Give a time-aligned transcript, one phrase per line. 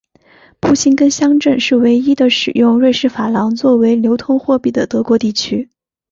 [0.59, 5.69] 布辛根乡镇是唯一的使用瑞士法郎作为流通货币的德国地区。